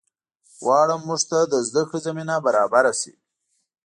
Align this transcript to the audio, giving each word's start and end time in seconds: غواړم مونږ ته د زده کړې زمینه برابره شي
غواړم 0.63 1.01
مونږ 1.07 1.21
ته 1.29 1.39
د 1.51 1.53
زده 1.67 1.83
کړې 1.89 1.99
زمینه 2.07 2.35
برابره 2.45 2.93
شي 2.99 3.13